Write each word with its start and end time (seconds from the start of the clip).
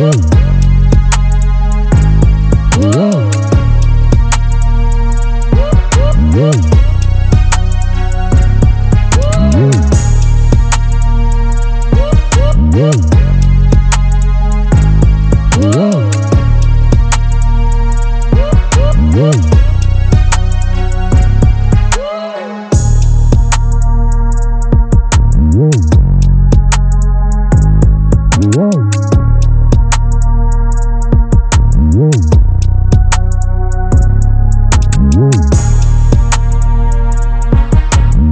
Whoa. 0.00 0.40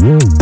Whoa. 0.01 0.39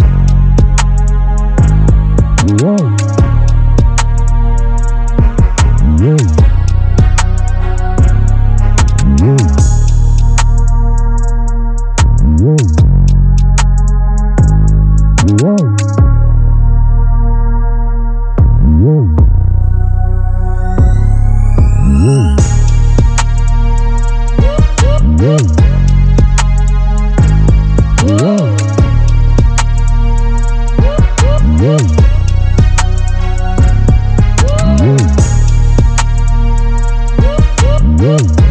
Whoa. 38.06 38.46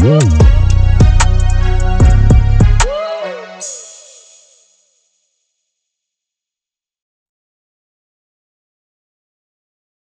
Whoa. 0.00 0.37